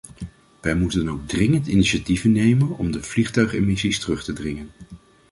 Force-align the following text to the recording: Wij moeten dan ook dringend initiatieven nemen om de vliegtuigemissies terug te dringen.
Wij 0.61 0.75
moeten 0.75 1.05
dan 1.05 1.13
ook 1.13 1.27
dringend 1.27 1.67
initiatieven 1.67 2.31
nemen 2.31 2.77
om 2.77 2.91
de 2.91 3.03
vliegtuigemissies 3.03 3.99
terug 3.99 4.23
te 4.23 4.33
dringen. 4.33 4.69